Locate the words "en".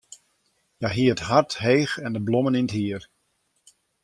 2.05-2.15